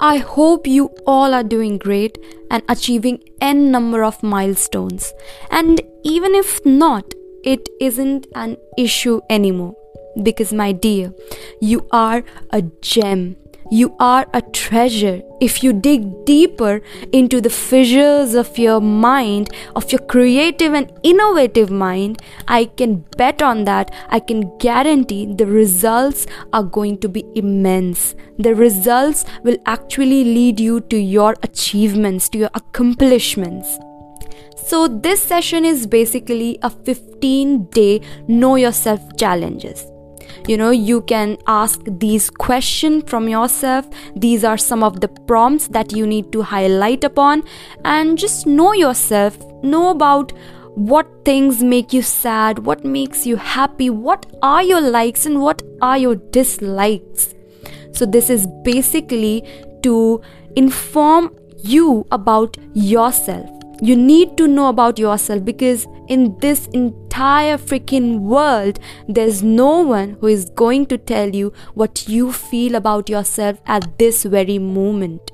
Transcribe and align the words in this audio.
I 0.00 0.18
hope 0.18 0.66
you 0.66 0.90
all 1.06 1.34
are 1.34 1.42
doing 1.42 1.76
great 1.76 2.18
and 2.50 2.62
achieving 2.68 3.20
n 3.40 3.70
number 3.72 4.04
of 4.04 4.22
milestones. 4.22 5.12
And 5.50 5.80
even 6.04 6.34
if 6.34 6.64
not, 6.64 7.14
it 7.44 7.68
isn't 7.80 8.26
an 8.34 8.56
issue 8.76 9.20
anymore. 9.28 9.74
Because, 10.22 10.52
my 10.52 10.72
dear, 10.72 11.12
you 11.60 11.86
are 11.90 12.24
a 12.50 12.62
gem 12.62 13.36
you 13.70 13.94
are 13.98 14.26
a 14.32 14.40
treasure. 14.40 15.22
If 15.40 15.62
you 15.62 15.72
dig 15.72 16.24
deeper 16.24 16.80
into 17.12 17.40
the 17.40 17.50
fissures 17.50 18.34
of 18.34 18.56
your 18.58 18.80
mind, 18.80 19.50
of 19.76 19.92
your 19.92 20.00
creative 20.00 20.74
and 20.74 20.90
innovative 21.02 21.70
mind, 21.70 22.22
I 22.46 22.64
can 22.64 23.04
bet 23.16 23.42
on 23.42 23.64
that. 23.64 23.90
I 24.08 24.20
can 24.20 24.56
guarantee 24.58 25.34
the 25.34 25.46
results 25.46 26.26
are 26.52 26.62
going 26.62 26.98
to 26.98 27.08
be 27.08 27.24
immense. 27.34 28.14
The 28.38 28.54
results 28.54 29.24
will 29.44 29.58
actually 29.66 30.24
lead 30.24 30.60
you 30.60 30.80
to 30.80 30.96
your 30.96 31.36
achievements, 31.42 32.28
to 32.30 32.38
your 32.38 32.50
accomplishments. 32.54 33.78
So, 34.56 34.86
this 34.86 35.22
session 35.22 35.64
is 35.64 35.86
basically 35.86 36.58
a 36.62 36.70
15 36.70 37.64
day 37.66 38.00
know 38.26 38.56
yourself 38.56 39.00
challenges 39.16 39.86
you 40.46 40.56
know 40.56 40.70
you 40.70 41.02
can 41.02 41.36
ask 41.46 41.80
these 41.86 42.30
questions 42.30 43.04
from 43.06 43.28
yourself. 43.28 43.86
These 44.16 44.44
are 44.44 44.58
some 44.58 44.82
of 44.82 45.00
the 45.00 45.08
prompts 45.08 45.68
that 45.68 45.92
you 45.92 46.06
need 46.06 46.32
to 46.32 46.42
highlight 46.42 47.04
upon. 47.04 47.42
And 47.84 48.18
just 48.18 48.46
know 48.46 48.72
yourself. 48.72 49.38
Know 49.62 49.90
about 49.90 50.32
what 50.78 51.08
things 51.24 51.60
make 51.60 51.92
you 51.92 52.00
sad 52.00 52.60
what 52.64 52.84
makes 52.84 53.26
you 53.26 53.34
happy 53.34 53.90
what 53.90 54.26
are 54.42 54.62
your 54.62 54.80
likes 54.80 55.26
and 55.26 55.42
what 55.42 55.60
are 55.82 55.98
your 55.98 56.14
dislikes. 56.14 57.34
So 57.90 58.06
this 58.06 58.30
is 58.30 58.46
basically 58.62 59.42
to 59.82 60.20
inform 60.54 61.34
you 61.64 62.06
about 62.12 62.56
yourself. 62.74 63.50
You 63.82 63.96
need 63.96 64.36
to 64.36 64.46
know 64.46 64.68
about 64.68 65.00
yourself 65.00 65.44
because 65.44 65.86
in 66.08 66.36
this 66.38 66.68
entire 67.18 67.58
freaking 67.58 68.20
world, 68.20 68.78
there's 69.08 69.42
no 69.42 69.80
one 69.80 70.16
who 70.20 70.28
is 70.28 70.50
going 70.50 70.86
to 70.86 70.96
tell 70.96 71.28
you 71.28 71.52
what 71.74 72.08
you 72.08 72.30
feel 72.30 72.76
about 72.76 73.08
yourself 73.08 73.60
at 73.66 73.98
this 73.98 74.22
very 74.22 74.56
moment. 74.56 75.32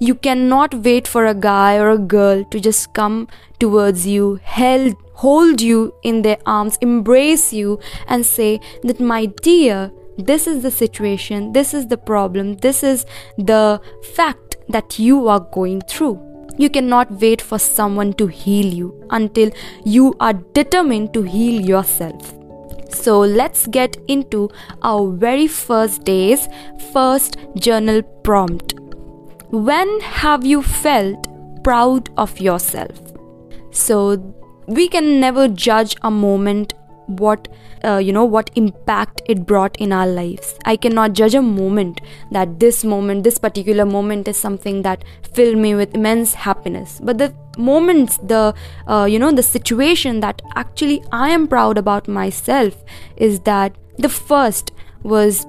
You 0.00 0.14
cannot 0.14 0.72
wait 0.72 1.06
for 1.06 1.26
a 1.26 1.34
guy 1.34 1.76
or 1.76 1.90
a 1.90 1.98
girl 1.98 2.44
to 2.44 2.58
just 2.58 2.94
come 2.94 3.28
towards 3.58 4.06
you, 4.06 4.40
held, 4.42 4.94
hold 5.12 5.60
you 5.60 5.94
in 6.02 6.22
their 6.22 6.38
arms, 6.46 6.78
embrace 6.80 7.52
you, 7.52 7.78
and 8.08 8.24
say 8.24 8.58
that, 8.82 8.98
my 8.98 9.26
dear, 9.42 9.92
this 10.16 10.46
is 10.46 10.62
the 10.62 10.70
situation, 10.70 11.52
this 11.52 11.74
is 11.74 11.88
the 11.88 11.98
problem, 11.98 12.54
this 12.54 12.82
is 12.82 13.04
the 13.36 13.82
fact 14.14 14.56
that 14.70 14.98
you 14.98 15.28
are 15.28 15.40
going 15.40 15.82
through. 15.82 16.25
You 16.58 16.70
cannot 16.70 17.10
wait 17.20 17.42
for 17.42 17.58
someone 17.58 18.14
to 18.14 18.26
heal 18.26 18.66
you 18.66 19.06
until 19.10 19.50
you 19.84 20.14
are 20.20 20.32
determined 20.32 21.12
to 21.14 21.22
heal 21.22 21.60
yourself. 21.60 22.32
So 22.90 23.20
let's 23.20 23.66
get 23.66 23.96
into 24.08 24.50
our 24.82 25.10
very 25.10 25.46
first 25.46 26.04
day's 26.04 26.48
first 26.92 27.36
journal 27.56 28.02
prompt. 28.02 28.74
When 29.50 30.00
have 30.00 30.46
you 30.46 30.62
felt 30.62 31.28
proud 31.62 32.10
of 32.16 32.40
yourself? 32.40 32.98
So 33.70 34.34
we 34.66 34.88
can 34.88 35.20
never 35.20 35.48
judge 35.48 35.96
a 36.02 36.10
moment 36.10 36.74
what 37.06 37.48
uh, 37.84 37.98
you 37.98 38.12
know 38.12 38.24
what 38.24 38.50
impact 38.56 39.22
it 39.26 39.46
brought 39.46 39.76
in 39.76 39.92
our 39.92 40.06
lives. 40.06 40.54
I 40.64 40.76
cannot 40.76 41.12
judge 41.12 41.34
a 41.34 41.42
moment 41.42 42.00
that 42.32 42.58
this 42.60 42.84
moment 42.84 43.24
this 43.24 43.38
particular 43.38 43.84
moment 43.84 44.28
is 44.28 44.36
something 44.36 44.82
that 44.82 45.04
filled 45.32 45.58
me 45.58 45.74
with 45.74 45.94
immense 45.94 46.34
happiness. 46.34 47.00
But 47.02 47.18
the 47.18 47.34
moments 47.58 48.18
the 48.18 48.54
uh, 48.86 49.06
you 49.08 49.18
know 49.18 49.32
the 49.32 49.42
situation 49.42 50.20
that 50.20 50.42
actually 50.54 51.02
i 51.12 51.30
am 51.30 51.46
proud 51.48 51.78
about 51.78 52.08
myself 52.08 52.84
is 53.16 53.40
that 53.40 53.74
the 53.98 54.08
first 54.08 54.72
was 55.02 55.46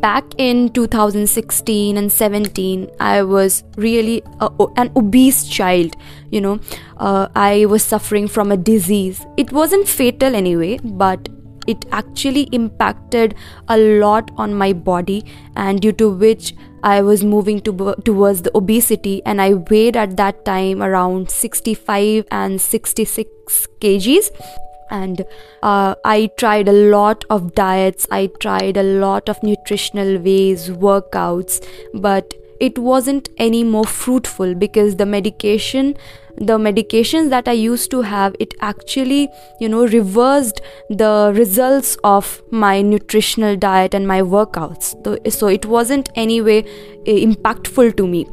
back 0.00 0.24
in 0.38 0.68
2016 0.68 1.96
and 1.96 2.12
17 2.12 2.88
i 3.00 3.22
was 3.22 3.64
really 3.76 4.22
a, 4.40 4.50
an 4.76 4.90
obese 4.96 5.48
child 5.48 5.96
you 6.30 6.40
know. 6.40 6.60
Uh, 6.98 7.26
i 7.34 7.64
was 7.64 7.82
suffering 7.82 8.28
from 8.28 8.52
a 8.52 8.56
disease. 8.56 9.26
It 9.36 9.50
wasn't 9.50 9.88
fatal 9.88 10.36
anyway 10.36 10.78
but 10.84 11.28
it 11.72 11.86
actually 12.00 12.42
impacted 12.60 13.34
a 13.68 13.76
lot 13.78 14.30
on 14.36 14.54
my 14.54 14.72
body 14.72 15.24
and 15.56 15.80
due 15.80 15.92
to 15.92 16.08
which 16.24 16.54
i 16.82 17.00
was 17.02 17.22
moving 17.24 17.60
to, 17.60 17.94
towards 18.04 18.42
the 18.42 18.56
obesity 18.56 19.20
and 19.24 19.40
i 19.40 19.52
weighed 19.54 19.96
at 19.96 20.16
that 20.16 20.44
time 20.44 20.82
around 20.82 21.30
65 21.30 22.26
and 22.30 22.60
66 22.60 23.66
kgs. 23.80 24.30
And 24.92 25.24
uh, 25.62 25.94
i 26.04 26.30
tried 26.36 26.68
a 26.68 26.72
lot 26.72 27.24
of 27.30 27.54
diets. 27.54 28.08
I 28.10 28.26
tried 28.40 28.76
a 28.76 28.82
lot 28.82 29.28
of 29.28 29.40
nutritional 29.40 30.18
ways 30.18 30.68
workouts 30.68 31.64
but 31.94 32.34
it 32.60 32.78
wasn't 32.78 33.28
any 33.38 33.64
more 33.64 33.84
fruitful 33.84 34.54
because 34.54 34.96
the 34.96 35.06
medication 35.06 35.94
the 36.36 36.56
medications 36.58 37.28
that 37.30 37.48
i 37.48 37.52
used 37.52 37.90
to 37.90 38.02
have 38.02 38.34
it 38.38 38.54
actually 38.60 39.28
you 39.60 39.68
know 39.68 39.86
reversed 39.86 40.60
the 40.88 41.32
results 41.36 41.96
of 42.04 42.42
my 42.50 42.80
nutritional 42.80 43.56
diet 43.56 43.94
and 43.94 44.06
my 44.06 44.20
workouts. 44.22 44.94
So, 45.04 45.18
so 45.28 45.46
it 45.48 45.66
wasn't 45.66 46.08
anyway 46.14 46.64
eh, 47.06 47.24
impactful 47.24 47.96
to 47.96 48.06
me 48.06 48.26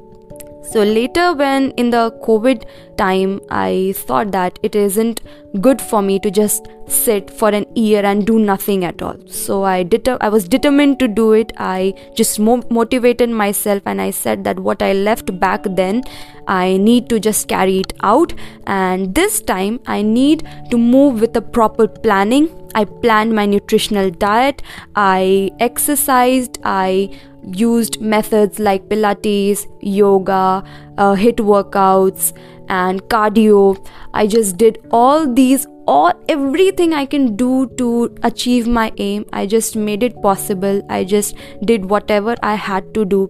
so 0.69 0.83
later, 0.83 1.33
when 1.33 1.71
in 1.71 1.89
the 1.89 2.11
COVID 2.23 2.63
time, 2.97 3.39
I 3.49 3.93
thought 3.97 4.31
that 4.31 4.59
it 4.63 4.75
isn't 4.75 5.21
good 5.61 5.81
for 5.81 6.01
me 6.01 6.19
to 6.19 6.29
just 6.29 6.67
sit 6.87 7.29
for 7.31 7.49
an 7.49 7.65
year 7.75 8.03
and 8.05 8.25
do 8.25 8.37
nothing 8.39 8.83
at 8.83 9.01
all. 9.01 9.15
So 9.27 9.63
I 9.63 9.83
did. 9.83 10.07
I 10.09 10.29
was 10.29 10.47
determined 10.47 10.99
to 10.99 11.07
do 11.07 11.31
it. 11.33 11.53
I 11.57 11.93
just 12.15 12.39
mo- 12.39 12.63
motivated 12.69 13.29
myself, 13.29 13.81
and 13.85 14.01
I 14.01 14.11
said 14.11 14.43
that 14.43 14.59
what 14.59 14.81
I 14.81 14.93
left 14.93 15.39
back 15.39 15.63
then, 15.69 16.03
I 16.47 16.77
need 16.77 17.09
to 17.09 17.19
just 17.19 17.47
carry 17.47 17.79
it 17.79 17.93
out. 18.01 18.33
And 18.65 19.15
this 19.15 19.41
time, 19.41 19.79
I 19.85 20.01
need 20.01 20.47
to 20.71 20.77
move 20.77 21.21
with 21.21 21.35
a 21.35 21.41
proper 21.41 21.87
planning. 21.87 22.49
I 22.75 22.85
planned 22.85 23.33
my 23.33 23.45
nutritional 23.45 24.11
diet. 24.11 24.61
I 24.95 25.51
exercised. 25.59 26.59
I 26.63 27.09
used 27.53 27.99
methods 28.01 28.59
like 28.59 28.87
Pilates, 28.89 29.65
yoga, 29.81 30.63
uh, 30.97 31.15
HIIT 31.15 31.37
workouts, 31.37 32.33
and 32.69 33.01
cardio. 33.03 33.77
I 34.13 34.27
just 34.27 34.57
did 34.57 34.79
all 34.91 35.31
these, 35.33 35.65
all 35.87 36.13
everything 36.27 36.93
I 36.93 37.05
can 37.05 37.35
do 37.35 37.67
to 37.77 38.13
achieve 38.23 38.67
my 38.67 38.91
aim. 38.97 39.25
I 39.31 39.45
just 39.45 39.75
made 39.75 40.03
it 40.03 40.21
possible. 40.21 40.81
I 40.89 41.03
just 41.03 41.35
did 41.63 41.89
whatever 41.89 42.35
I 42.43 42.55
had 42.55 42.93
to 42.93 43.05
do 43.05 43.29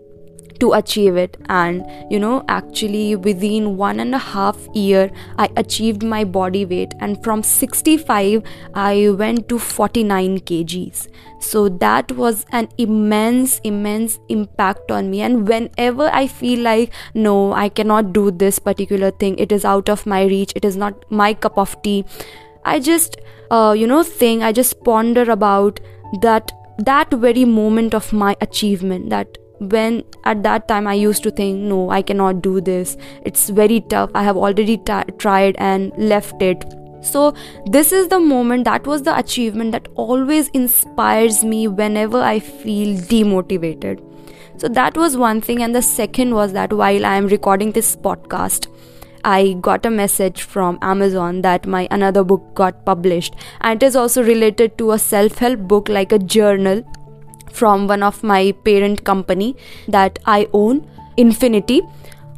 to 0.60 0.74
achieve 0.74 1.16
it. 1.16 1.38
And 1.50 1.86
you 2.12 2.20
know 2.20 2.44
actually 2.48 3.16
within 3.16 3.78
one 3.78 4.00
and 4.00 4.16
a 4.16 4.18
half 4.18 4.58
year 4.74 5.12
i 5.38 5.50
achieved 5.56 6.04
my 6.04 6.24
body 6.24 6.66
weight. 6.66 6.94
And 7.00 7.24
from 7.24 7.44
65 7.44 8.44
i 8.74 9.10
went 9.10 9.48
to 9.50 9.60
49 9.60 10.40
kgs. 10.40 11.08
So 11.40 11.70
that 11.70 12.12
was 12.12 12.46
an 12.52 12.70
immense 12.78 13.60
immense 13.64 14.20
impact 14.30 14.92
on 14.92 15.10
me. 15.12 15.22
And 15.22 15.48
whenever 15.48 16.10
i 16.14 16.28
feel 16.28 16.60
like 16.60 16.94
no 17.14 17.54
i 17.54 17.70
cannot 17.70 18.14
do 18.14 18.30
this 18.32 18.60
particular 18.60 19.12
thing 19.12 19.38
it 19.38 19.52
is 19.52 19.66
out 19.66 19.90
of 19.90 20.06
my 20.06 20.24
reach 20.26 20.54
it 20.56 20.66
is 20.66 20.78
not 20.84 21.10
my 21.22 21.34
cup 21.34 21.58
of 21.58 21.82
tea 21.82 22.06
i 22.66 22.80
just 22.80 23.18
uh, 23.52 23.74
you 23.78 23.88
know 23.88 24.04
think 24.04 24.44
i 24.44 24.52
just 24.52 24.84
ponder 24.84 25.26
about 25.32 25.80
that 26.22 26.52
that 26.78 27.12
very 27.26 27.46
moment 27.46 27.94
of 27.94 28.14
my 28.14 28.36
achievement 28.42 29.10
that 29.10 29.38
when 29.60 30.04
at 30.24 30.44
that 30.44 30.68
time 30.68 30.88
i 30.88 30.94
used 30.94 31.24
to 31.24 31.32
think 31.32 31.60
no 31.60 31.90
i 31.90 32.02
cannot 32.02 32.42
do 32.42 32.62
this. 32.62 32.98
It's 33.24 33.50
very 33.50 33.82
tough. 33.82 34.12
I 34.14 34.24
have 34.24 34.38
already 34.38 34.78
t- 34.78 35.16
tried 35.18 35.56
and 35.58 35.92
left 35.98 36.42
it. 36.42 36.66
So 37.02 37.34
this 37.66 37.92
is 37.92 38.08
the 38.10 38.20
moment 38.20 38.66
that 38.66 38.86
was 38.86 39.04
the 39.04 39.18
achievement 39.18 39.72
that 39.72 39.88
always 39.96 40.50
inspires 40.50 41.44
me 41.44 41.68
whenever 41.68 42.22
i 42.22 42.40
feel 42.40 42.98
demotivated. 42.98 44.04
So 44.58 44.68
that 44.70 44.98
was 44.98 45.16
one 45.16 45.40
thing. 45.40 45.62
And 45.62 45.76
the 45.76 45.82
second 45.82 46.34
was 46.34 46.54
that 46.54 46.74
while 46.74 47.06
i 47.06 47.16
am 47.16 47.28
recording 47.28 47.72
this 47.72 47.96
podcast 47.96 48.68
I 49.24 49.58
got 49.60 49.86
a 49.86 49.90
message 49.90 50.44
from 50.44 50.78
Amazon 50.82 51.42
that 51.42 51.66
my 51.68 51.88
another 51.92 52.24
book 52.24 52.44
got 52.54 52.86
published. 52.86 53.36
And 53.62 53.82
it 53.82 53.86
is 53.86 53.96
also 53.96 54.24
related 54.24 54.78
to 54.78 54.92
a 54.92 55.00
self-help 55.00 55.60
book 55.68 55.90
like 55.90 56.14
a 56.14 56.20
journal 56.20 56.84
from 57.52 57.88
one 57.88 58.04
of 58.04 58.24
my 58.24 58.54
parent 58.64 59.04
company 59.04 59.56
that 59.88 60.20
I 60.26 60.48
own, 60.54 60.88
Infinity. 61.18 61.82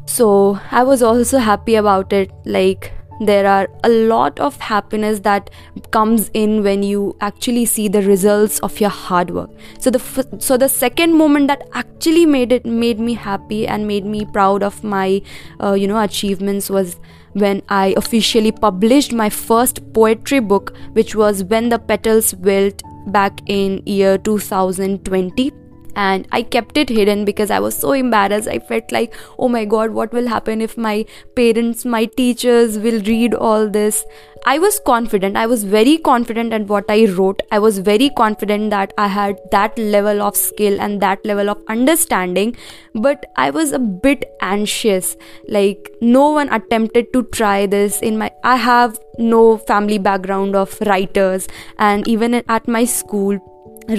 So 0.05 0.59
I 0.71 0.83
was 0.83 1.03
also 1.03 1.37
happy 1.37 1.75
about 1.75 2.13
it. 2.13 2.31
Like 2.45 2.93
there 3.19 3.45
are 3.45 3.67
a 3.83 3.89
lot 3.89 4.39
of 4.39 4.57
happiness 4.59 5.19
that 5.19 5.49
comes 5.91 6.29
in 6.33 6.63
when 6.63 6.81
you 6.83 7.15
actually 7.19 7.65
see 7.65 7.87
the 7.87 8.01
results 8.01 8.59
of 8.59 8.79
your 8.79 8.89
hard 8.89 9.31
work 9.31 9.49
so 9.77 9.89
the 9.89 9.99
f- 9.99 10.41
so 10.41 10.55
the 10.55 10.69
second 10.69 11.17
moment 11.17 11.47
that 11.47 11.67
actually 11.73 12.25
made 12.25 12.53
it 12.53 12.65
made 12.65 12.97
me 12.97 13.13
happy 13.13 13.67
and 13.67 13.85
made 13.85 14.05
me 14.05 14.25
proud 14.25 14.63
of 14.63 14.81
my 14.83 15.21
uh, 15.61 15.73
you 15.73 15.85
know 15.85 15.99
achievements 15.99 16.69
was 16.69 16.97
when 17.33 17.61
I 17.69 17.93
officially 17.97 18.51
published 18.51 19.13
my 19.13 19.29
first 19.29 19.93
poetry 19.93 20.39
book, 20.39 20.73
which 20.93 21.15
was 21.15 21.43
When 21.43 21.69
the 21.69 21.79
Petals 21.79 22.33
Wilt 22.35 22.81
back 23.11 23.41
in 23.47 23.81
year 23.85 24.17
2020 24.17 25.51
and 26.01 26.27
I 26.31 26.41
kept 26.43 26.77
it 26.77 26.89
hidden 26.97 27.25
because 27.25 27.51
I 27.51 27.59
was 27.59 27.77
so 27.77 27.91
embarrassed. 27.91 28.47
I 28.47 28.59
felt 28.59 28.91
like, 28.91 29.13
oh 29.37 29.49
my 29.49 29.65
god, 29.65 29.91
what 29.91 30.13
will 30.13 30.27
happen 30.27 30.61
if 30.61 30.77
my 30.77 31.05
parents, 31.35 31.83
my 31.83 32.05
teachers 32.05 32.77
will 32.77 33.01
read 33.01 33.33
all 33.33 33.69
this? 33.69 34.05
I 34.45 34.57
was 34.59 34.79
confident. 34.85 35.35
I 35.35 35.45
was 35.45 35.65
very 35.65 35.97
confident 35.97 36.53
at 36.53 36.67
what 36.67 36.85
I 36.87 37.07
wrote. 37.17 37.41
I 37.51 37.59
was 37.59 37.79
very 37.79 38.09
confident 38.21 38.69
that 38.69 38.93
I 38.97 39.07
had 39.07 39.37
that 39.51 39.77
level 39.77 40.21
of 40.21 40.37
skill 40.37 40.79
and 40.79 41.01
that 41.01 41.25
level 41.25 41.49
of 41.49 41.61
understanding, 41.67 42.55
but 42.93 43.25
I 43.35 43.49
was 43.49 43.73
a 43.73 43.79
bit 43.79 44.23
anxious. 44.41 45.17
Like, 45.49 45.91
no 45.99 46.29
one 46.31 46.53
attempted 46.53 47.11
to 47.11 47.23
try 47.23 47.65
this 47.65 47.99
in 47.99 48.17
my. 48.17 48.31
I 48.45 48.55
have 48.55 48.97
no 49.17 49.57
family 49.57 49.97
background 49.97 50.55
of 50.55 50.79
writers, 50.85 51.49
and 51.77 52.07
even 52.07 52.33
at 52.35 52.67
my 52.69 52.85
school, 52.85 53.39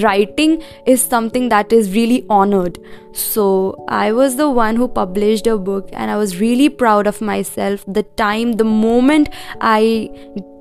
writing 0.02 0.62
is 0.86 1.02
something 1.02 1.48
that 1.48 1.72
is 1.72 1.92
really 1.94 2.24
honored. 2.28 2.78
So 3.12 3.84
I 3.88 4.12
was 4.12 4.36
the 4.36 4.48
one 4.48 4.76
who 4.76 4.88
published 4.88 5.46
a 5.46 5.58
book, 5.58 5.88
and 5.92 6.10
I 6.10 6.16
was 6.16 6.40
really 6.40 6.68
proud 6.68 7.06
of 7.06 7.20
myself. 7.20 7.84
The 7.86 8.04
time, 8.24 8.52
the 8.52 8.64
moment 8.64 9.28
I 9.60 10.10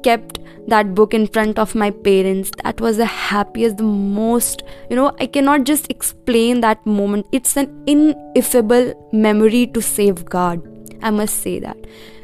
kept 0.03 0.39
that 0.67 0.93
book 0.95 1.13
in 1.13 1.27
front 1.27 1.59
of 1.59 1.75
my 1.75 1.91
parents, 1.91 2.51
that 2.63 2.81
was 2.81 2.97
the 2.97 3.05
happiest, 3.05 3.77
the 3.77 3.83
most, 3.83 4.63
you 4.89 4.95
know, 4.95 5.15
I 5.19 5.27
cannot 5.27 5.63
just 5.63 5.89
explain 5.89 6.61
that 6.61 6.85
moment. 6.85 7.27
It's 7.31 7.57
an 7.57 7.83
ineffable 7.87 8.93
memory 9.11 9.67
to 9.67 9.81
safeguard. 9.81 10.61
I 11.01 11.11
must 11.11 11.41
say 11.41 11.59
that. 11.59 11.77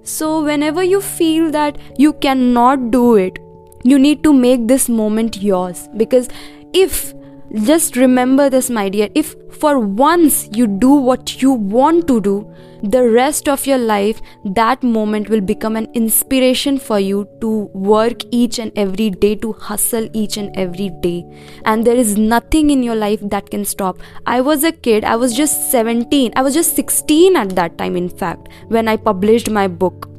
So, 0.03 0.43
whenever 0.43 0.83
you 0.83 1.01
feel 1.01 1.49
that 1.51 1.77
you 1.97 2.13
cannot 2.13 2.91
do 2.91 3.15
it, 3.15 3.39
you 3.83 3.97
need 3.99 4.23
to 4.23 4.33
make 4.33 4.67
this 4.67 4.89
moment 4.89 5.41
yours 5.41 5.87
because 5.95 6.27
if 6.75 7.13
just 7.53 7.95
remember 7.95 8.49
this, 8.49 8.69
my 8.69 8.89
dear. 8.89 9.07
If 9.15 9.35
for 9.59 9.79
once 9.79 10.49
you 10.51 10.67
do 10.67 10.89
what 10.89 11.41
you 11.41 11.53
want 11.53 12.05
to 12.07 12.19
do, 12.19 12.53
the 12.83 13.09
rest 13.09 13.47
of 13.47 13.65
your 13.65 13.77
life, 13.77 14.21
that 14.43 14.83
moment 14.83 15.29
will 15.29 15.41
become 15.41 15.77
an 15.77 15.87
inspiration 15.93 16.77
for 16.77 16.99
you 16.99 17.27
to 17.39 17.69
work 17.73 18.23
each 18.31 18.59
and 18.59 18.71
every 18.75 19.09
day, 19.09 19.35
to 19.35 19.53
hustle 19.53 20.09
each 20.13 20.35
and 20.35 20.55
every 20.57 20.89
day. 21.01 21.23
And 21.63 21.85
there 21.85 21.95
is 21.95 22.17
nothing 22.17 22.69
in 22.71 22.83
your 22.83 22.95
life 22.95 23.21
that 23.21 23.49
can 23.49 23.63
stop. 23.63 23.99
I 24.25 24.41
was 24.41 24.65
a 24.65 24.73
kid, 24.73 25.05
I 25.05 25.15
was 25.15 25.33
just 25.33 25.71
17, 25.71 26.33
I 26.35 26.41
was 26.41 26.53
just 26.53 26.75
16 26.75 27.37
at 27.37 27.55
that 27.55 27.77
time, 27.77 27.95
in 27.95 28.09
fact, 28.09 28.49
when 28.67 28.89
I 28.89 28.97
published 28.97 29.49
my 29.49 29.67
book. 29.67 30.09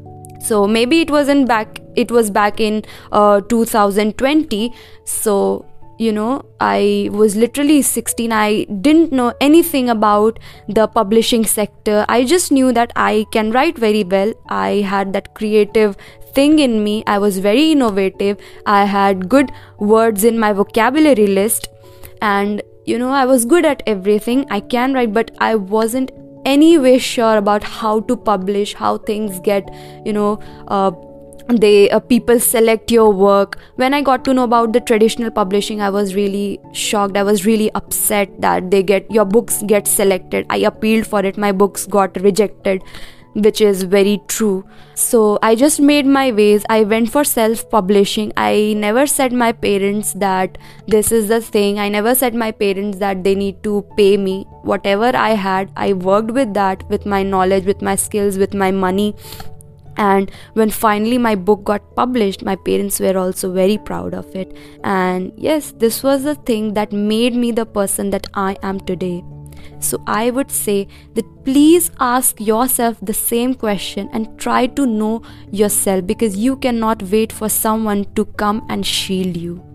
So 0.40 0.66
maybe 0.66 1.00
it 1.00 1.10
wasn't 1.10 1.48
back, 1.48 1.80
it 1.96 2.10
was 2.10 2.30
back 2.30 2.60
in 2.60 2.84
uh, 3.12 3.42
2020. 3.42 4.72
So 5.04 5.66
you 5.98 6.12
know 6.12 6.44
i 6.60 7.08
was 7.12 7.36
literally 7.36 7.80
16 7.82 8.32
i 8.32 8.64
didn't 8.86 9.12
know 9.12 9.32
anything 9.40 9.88
about 9.88 10.38
the 10.68 10.86
publishing 10.86 11.44
sector. 11.44 12.04
I 12.08 12.24
just 12.24 12.52
knew 12.52 12.72
that 12.72 12.92
i 12.96 13.24
can 13.32 13.50
write 13.50 13.78
very 13.78 14.04
well. 14.04 14.32
I 14.48 14.84
had 14.92 15.12
that 15.12 15.34
creative 15.34 15.96
thing 16.34 16.58
in 16.58 16.84
me. 16.84 17.02
I 17.06 17.18
was 17.18 17.38
very 17.38 17.72
innovative. 17.72 18.36
I 18.66 18.84
had 18.84 19.28
good 19.28 19.52
words 19.78 20.24
in 20.24 20.38
my 20.38 20.52
vocabulary 20.52 21.26
list. 21.26 21.68
And 22.20 22.62
you 22.84 22.98
know 22.98 23.10
i 23.10 23.24
was 23.24 23.44
good 23.44 23.64
at 23.64 23.82
everything. 23.86 24.46
I 24.50 24.60
can 24.60 24.94
write 24.94 25.12
but 25.12 25.30
i 25.38 25.54
wasn't 25.54 26.10
any 26.44 26.78
way 26.78 26.98
sure 26.98 27.36
about 27.36 27.64
how 27.64 27.98
to 28.08 28.16
publish 28.16 28.74
how 28.74 28.96
things 28.98 29.40
get 29.40 29.68
you 30.04 30.12
know 30.12 30.38
uh, 30.68 30.90
they 31.48 31.90
uh, 31.90 32.00
people 32.00 32.40
select 32.40 32.90
your 32.90 33.10
work. 33.12 33.58
When 33.76 33.94
i 33.94 34.02
got 34.02 34.24
to 34.24 34.34
know 34.34 34.44
about 34.44 34.72
the 34.72 34.80
traditional 34.80 35.30
publishing 35.30 35.80
i 35.80 35.90
was 35.90 36.14
really 36.14 36.60
shocked. 36.72 37.16
I 37.16 37.22
was 37.22 37.46
really 37.46 37.70
upset 37.74 38.40
that 38.40 38.70
they 38.70 38.82
get 38.82 39.10
your 39.10 39.24
books 39.24 39.62
get 39.66 39.86
selected. 39.86 40.46
I 40.50 40.58
appealed 40.58 41.06
for 41.06 41.20
it. 41.24 41.36
My 41.36 41.52
books 41.52 41.86
got 41.86 42.16
rejected 42.20 42.82
which 43.34 43.60
is 43.60 43.82
very 43.82 44.18
true. 44.28 44.64
So 44.94 45.38
i 45.42 45.54
just 45.54 45.78
made 45.78 46.06
my 46.06 46.32
ways. 46.32 46.64
I 46.70 46.84
went 46.84 47.10
for 47.10 47.22
self 47.22 47.68
publishing 47.70 48.32
i 48.36 48.74
never 48.76 49.06
said 49.06 49.32
my 49.32 49.52
parents 49.52 50.14
that 50.14 50.58
this 50.88 51.12
is 51.12 51.28
the 51.28 51.40
thing. 51.40 51.78
I 51.78 51.88
never 51.88 52.14
said 52.14 52.34
my 52.34 52.50
parents 52.50 52.98
that 52.98 53.22
they 53.24 53.34
need 53.34 53.62
to 53.62 53.84
pay 53.96 54.16
me. 54.16 54.44
Whatever 54.62 55.16
i 55.16 55.30
had 55.30 55.70
i 55.76 55.92
worked 55.92 56.32
with 56.32 56.54
that 56.54 56.88
with 56.88 57.06
my 57.06 57.22
knowledge 57.22 57.66
with 57.66 57.82
my 57.82 57.94
skills 57.94 58.36
with 58.36 58.54
my 58.54 58.70
money 58.72 59.14
and 59.96 60.30
when 60.54 60.70
finally 60.70 61.18
my 61.18 61.34
book 61.34 61.64
got 61.64 61.94
published 61.96 62.42
my 62.42 62.56
parents 62.56 63.00
were 63.00 63.16
also 63.18 63.52
very 63.52 63.78
proud 63.78 64.14
of 64.14 64.34
it. 64.34 64.56
And 64.84 65.32
yes 65.36 65.72
this 65.76 66.02
was 66.02 66.24
the 66.24 66.34
thing 66.34 66.74
that 66.74 66.92
made 66.92 67.34
me 67.34 67.52
the 67.52 67.66
person 67.66 68.10
that 68.10 68.26
i 68.34 68.56
am 68.62 68.80
today. 68.80 69.24
So 69.80 70.02
i 70.06 70.30
would 70.30 70.50
say 70.50 70.88
that 71.14 71.44
please 71.44 71.90
ask 72.00 72.40
yourself 72.40 72.98
the 73.02 73.14
same 73.14 73.54
question 73.54 74.08
and 74.12 74.38
try 74.38 74.66
to 74.66 74.86
know 74.86 75.22
yourself 75.50 76.06
because 76.06 76.36
you 76.36 76.56
cannot 76.56 77.02
wait 77.02 77.32
for 77.32 77.48
someone 77.48 78.04
to 78.14 78.24
come 78.24 78.64
and 78.68 78.86
shield 78.86 79.36
you 79.36 79.65